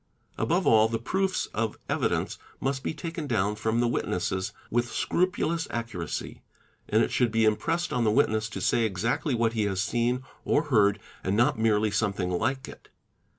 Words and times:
Above 0.35 0.65
all, 0.65 0.87
the 0.87 0.97
proofs 0.97 1.45
of 1.53 1.77
evidence 1.87 2.39
must 2.59 2.81
be 2.81 2.91
taken 2.91 3.27
down 3.27 3.53
from 3.55 3.79
the 3.79 3.87
witnesses 3.87 4.51
with 4.71 4.91
scrupulous 4.91 5.67
accuracy; 5.69 6.41
and 6.89 7.03
it 7.03 7.11
should 7.11 7.31
be 7.31 7.45
impressed 7.45 7.93
on 7.93 8.03
the 8.03 8.09
witness 8.09 8.49
to 8.49 8.61
say 8.61 8.81
exactly 8.83 9.35
what 9.35 9.53
he 9.53 9.65
has 9.65 9.79
seen 9.79 10.23
or 10.43 10.63
heard 10.63 10.99
and 11.23 11.37
not 11.37 11.59
merely 11.59 11.91
something 11.91 12.31
like 12.31 12.67
it. 12.67 12.89